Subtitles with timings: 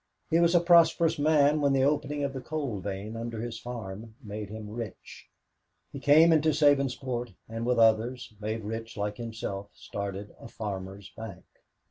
[0.31, 4.15] He was a prosperous man when the opening of the coal vein under his farm
[4.23, 5.29] made him rich.
[5.91, 11.45] He came into Sabinsport and with others, made rich like himself, started a farmers' bank.